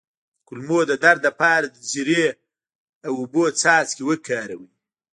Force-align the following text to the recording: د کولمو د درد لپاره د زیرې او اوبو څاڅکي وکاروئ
د 0.03 0.03
کولمو 0.47 0.79
د 0.89 0.93
درد 1.03 1.21
لپاره 1.27 1.65
د 1.69 1.75
زیرې 1.91 2.25
او 3.07 3.13
اوبو 3.21 3.43
څاڅکي 3.61 4.03
وکاروئ 4.09 4.69